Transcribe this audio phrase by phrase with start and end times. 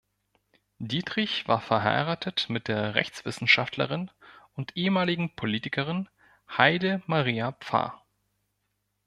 [0.79, 4.09] Dieterich war verheiratet mit der Rechtswissenschaftlerin
[4.55, 6.09] und ehemaligen Politikerin
[6.49, 8.03] Heide Maria Pfarr.